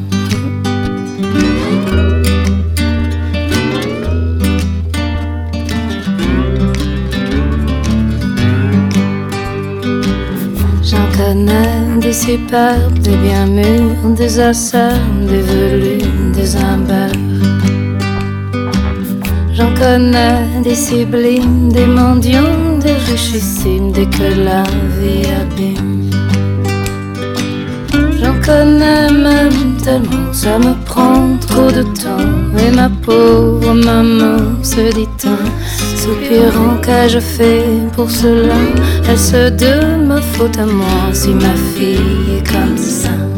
[11.31, 17.21] Connais des superbes, des bien mûrs, des assarmes, des velus, des imbeurs.
[19.55, 24.65] J'en connais des sublimes, des mendiants, des richissimes, des que la
[24.97, 26.11] vie abîme.
[28.21, 32.31] J'en connais même tellement, ça me prend trop de temps.
[32.59, 35.09] Et ma pauvre maman se dit
[36.11, 38.55] un soupirant qu'ai-je fait pour cela.
[39.09, 43.30] Est-ce de ma faute à moi si ma fille est comme ça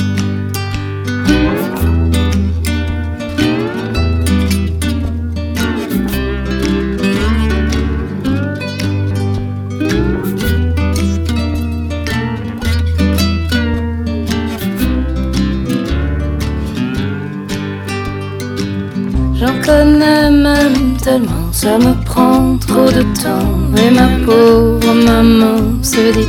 [21.53, 23.76] ça me prend trop de temps.
[23.76, 26.28] Et ma pauvre maman se dit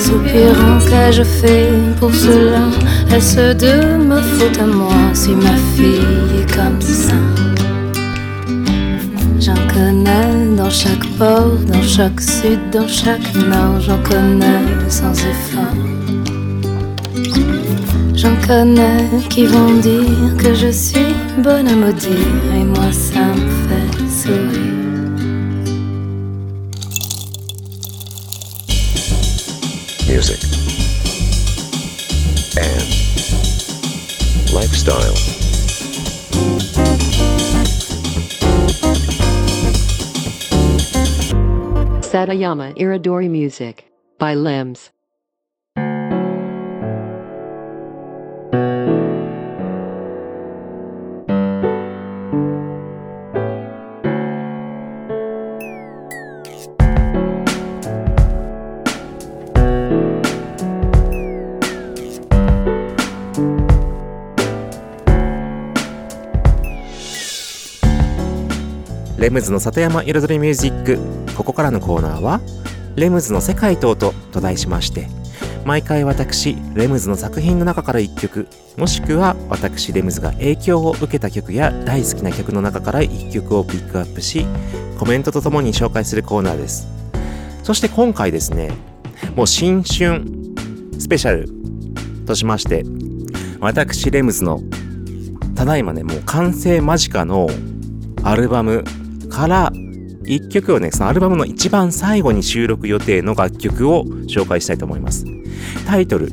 [0.00, 2.64] soupirant qu'ai-je fait pour cela
[3.14, 7.14] Est-ce de ma faute à moi si ma fille est comme ça?
[9.40, 15.96] J'en connais dans chaque port, dans chaque sud, dans chaque nord, j'en connais sans effort.
[18.14, 22.10] J'en connais qui vont dire que je suis bonne à maudire
[22.58, 23.65] et moi ça me
[34.86, 35.14] lifestyle.
[42.02, 44.90] Satayama Iridori Music by Limbs.
[69.26, 71.00] レムズの里山彩りミュージック。
[71.34, 72.40] ここからのコーナーは
[72.94, 75.08] 「レムズの世界と音」と題しまして
[75.64, 78.46] 毎回私レムズの作品の中から1曲
[78.76, 84.46] もしくは私レムズが影響を受けた曲や大好きな曲の中から1曲をピックアップし
[84.96, 86.86] コメントとともに紹介するコーナーです。
[87.64, 88.70] そして今回ですね
[89.34, 90.24] もう新春
[91.00, 91.48] スペシャル
[92.26, 92.84] としまして、
[93.60, 94.60] 私、レムズの、
[95.54, 97.48] ただいまね、もう完成間近の
[98.22, 98.84] アルバム
[99.28, 99.72] から、
[100.24, 105.24] 一曲をね、そのアルバムの一番最後に収録予定の楽曲を紹介したいと思います。
[105.86, 106.30] タイトル、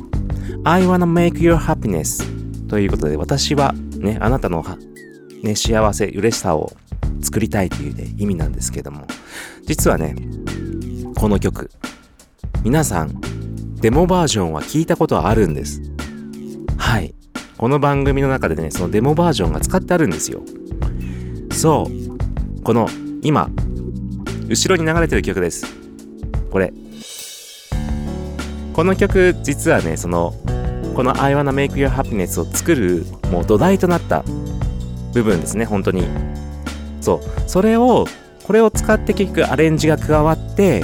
[0.64, 2.24] I wanna make your happiness
[2.68, 4.64] ということで、私はね、あなたの、
[5.42, 6.72] ね、幸せ、嬉しさを
[7.20, 9.06] 作りたいというね、意味なんですけども、
[9.66, 10.16] 実はね、
[11.16, 11.70] この曲、
[12.64, 13.20] 皆さん、
[13.80, 15.82] デモバージョンは聞いたことあるんです。
[16.76, 17.14] はい。
[17.56, 20.42] この番組の中でね、そのデモバージョンが使ってあるんですよ。
[21.52, 22.13] そう。
[22.64, 22.88] この、
[23.20, 23.50] 今、
[24.48, 25.66] 後ろに流れてる曲です。
[26.50, 26.72] これ。
[28.72, 30.34] この曲、実はね、その、
[30.96, 34.24] この I wanna make your happiness を作る、もう土台となった
[35.12, 36.06] 部分ですね、本当に。
[37.02, 37.20] そう。
[37.46, 38.06] それを、
[38.44, 40.82] これを使って結局アレンジが加わって、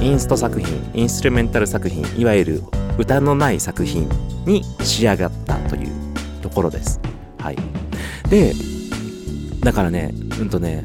[0.00, 2.62] インスト作品、インストゥルメンタル作品、いわゆる
[2.98, 4.08] 歌のない作品
[4.46, 5.90] に仕上がったという
[6.40, 7.00] ところです。
[7.38, 7.56] はい。
[8.28, 8.52] で、
[9.60, 10.84] だからね、うんとね、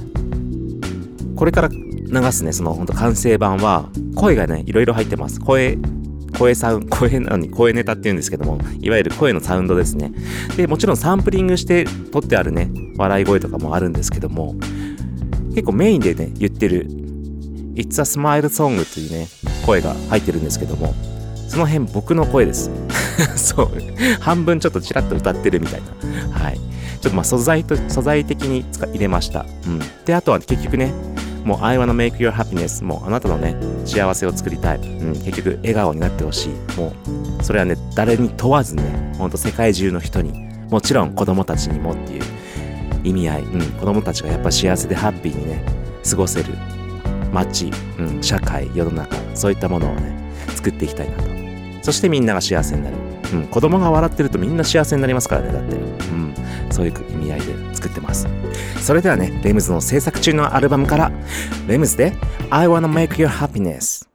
[1.36, 5.40] これから流すね、その本当完成版は、声がね、いろいろ入ってます。
[5.40, 5.78] 声、
[6.38, 10.12] 声サウンド、声なのに声ネタって言うんですけども、いわゆる声のサウンドですね。
[10.56, 14.56] で、もちろんサンプリングして撮ってあるね、笑い声とかもあるんですけども、
[15.50, 16.88] 結構メインでね、言ってる
[17.76, 19.28] It's a Smile Song というね、
[19.66, 20.94] 声が入ってるんですけども、
[21.48, 22.70] その辺僕の声です。
[23.36, 23.72] そう。
[24.20, 25.82] 半分ちょっとちらっと歌ってるみたい
[26.32, 26.40] な。
[26.40, 26.60] はい。
[27.02, 29.46] ちょっとまあ素材と、素材的に入れました。
[29.68, 29.80] うん。
[30.06, 30.94] で、あとは結局ね、
[31.46, 34.78] もう I wanna make your happiness もうあなたのね、幸せを作りたい。
[34.80, 35.14] うん。
[35.14, 36.78] 結局笑顔になってほしい。
[36.78, 36.92] も
[37.40, 40.34] う、それはね、誰に問わずね、ほんと世界中の人に、
[40.70, 42.24] もちろん子供たちにもっていう
[43.04, 43.42] 意味合い。
[43.44, 43.62] うん。
[43.62, 45.64] 子供たちがやっぱ幸せでハッピーにね、
[46.10, 46.54] 過ごせる
[47.32, 51.24] 街、うん、社会、世の中、そういったものをね、作っていきたいなと。
[51.84, 53.15] そしてみんなが幸せになる。
[53.36, 55.76] うん、子供が笑ってるとみんな幸せになりますからね、だって。
[55.76, 56.34] うん、
[56.72, 58.28] そういう意味合いで作ってます。
[58.82, 61.12] それではね、レムズの制作中のアルバムから、
[61.68, 62.14] レムズで
[62.50, 64.08] I wanna make your happiness。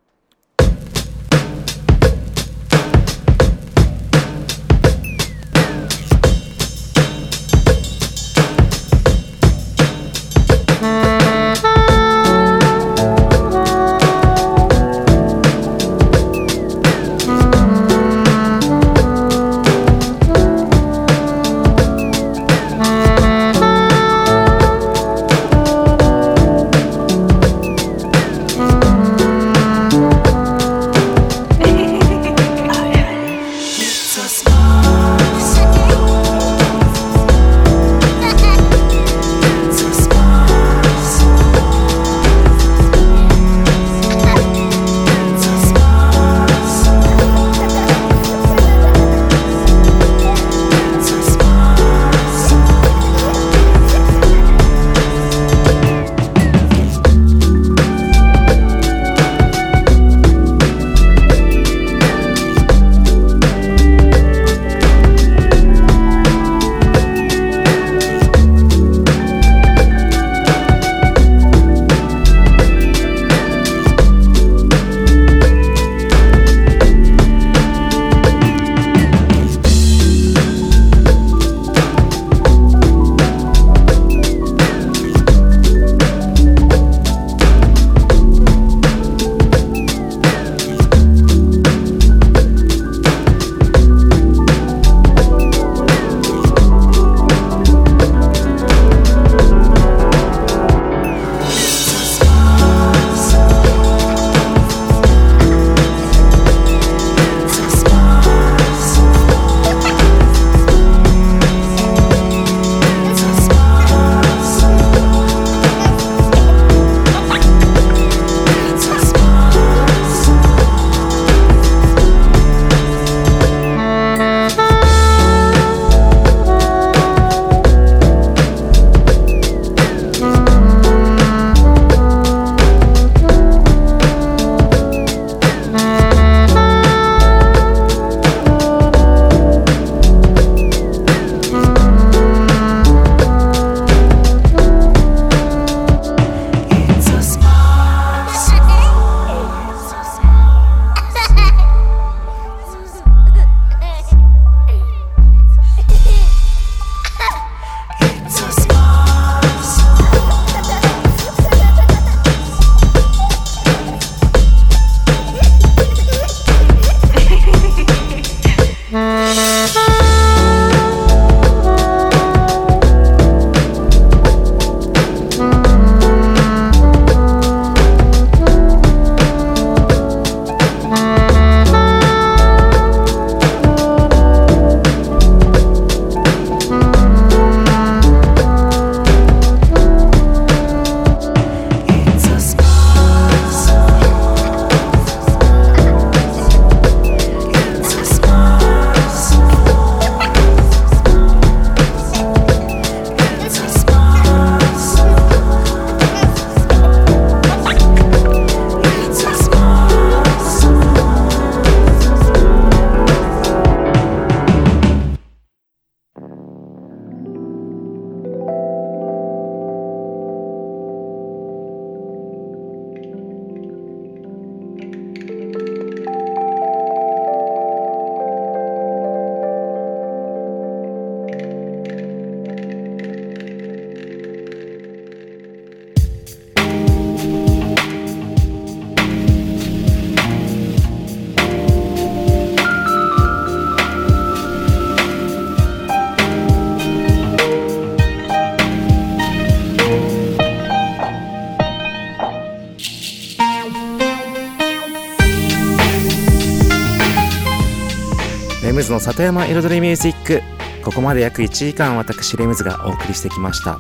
[259.01, 260.43] 里山彩りミュージック。
[260.85, 263.79] ここまで約1時間私レムズがお送りしてきました。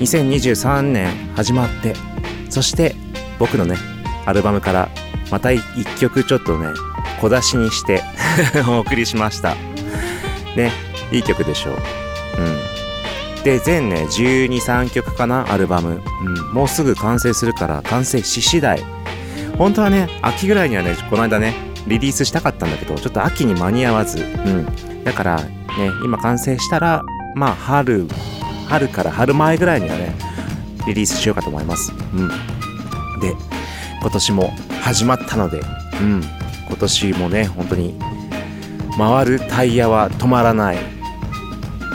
[0.00, 1.94] 2023年始まって
[2.48, 2.94] そして
[3.38, 3.76] 僕のね
[4.24, 4.88] アルバムから
[5.30, 5.62] また一
[6.00, 6.68] 曲ちょっとね
[7.20, 8.02] 小出しにして
[8.66, 9.54] お送りしました。
[10.56, 10.72] ね
[11.12, 11.76] いい曲でしょう。
[12.38, 13.44] うん。
[13.44, 18.82] で全ね123曲かなアルバム、うん、もうすぐ完成するから完成し次第。
[19.58, 24.18] 本当はね秋ぐらいにはねこの間ねリリースしたかったんだけどちょっと秋に間に合わず。
[24.18, 25.04] うん。
[25.04, 25.50] だからね
[26.04, 27.02] 今完成したら
[27.34, 28.08] まあ春
[28.68, 30.14] 春から春前ぐらいにはね
[30.86, 31.92] リリースしようかと思います。
[31.92, 32.28] うん。
[33.20, 33.34] で
[34.00, 35.60] 今年も始まったので
[36.00, 36.22] うん。
[36.68, 37.98] 今年もね本当に
[38.96, 40.78] 回るタイヤは止まらない。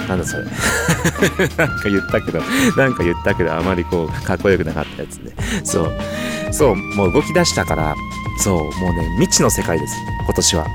[0.08, 0.46] なんだそれ。
[1.58, 2.42] なんか言ったけど
[2.78, 5.34] なんか言ったけどあまりこうかっこよくなかったやつで。
[5.64, 5.92] そう。
[6.52, 7.96] そうもう動き出したから
[8.40, 10.68] そうもうね未知の世界です今年は。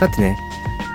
[0.00, 0.38] だってね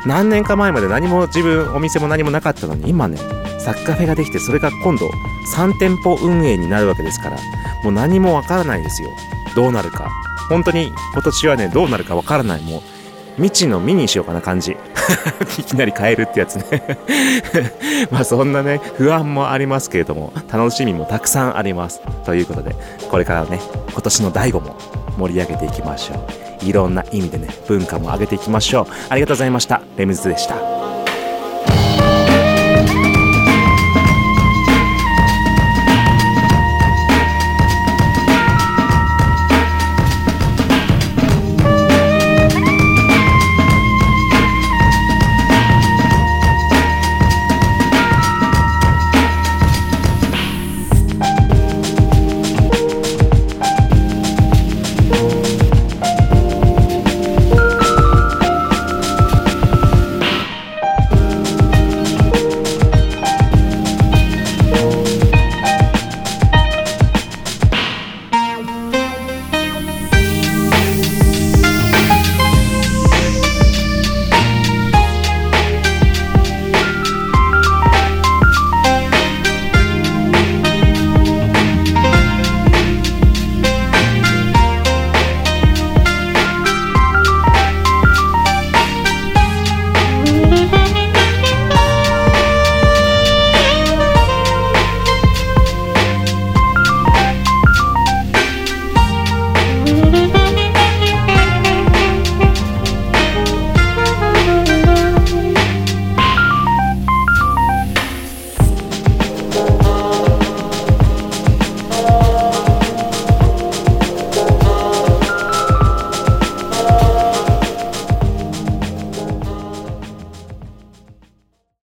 [0.05, 3.17] 何年か前まで何も自分お店も何もなかったのに今ね
[3.59, 5.09] サッカーフェができてそれが今度
[5.55, 7.37] 3店舗運営になるわけですから
[7.83, 9.09] もう何もわからないですよ。
[9.55, 10.09] どうなるか。
[10.49, 12.61] 本当に今年はねどうなるかわからない。
[12.61, 12.81] もう
[13.35, 14.77] 未知の未にしようかな感じ。
[15.59, 16.97] いきなり変えるってやつね。
[18.11, 22.01] まあそんなね不安もありますけれども楽しみもたくさんあります。
[22.25, 22.75] ということで
[23.09, 23.59] これからね
[23.91, 24.77] 今年の第5も
[25.17, 26.15] 盛り上げていきましょ
[26.61, 26.65] う。
[26.65, 28.85] いろんな意味でね文化も上げていきましょう。
[29.09, 29.81] ありがとうございました。
[29.97, 30.92] レムズでした。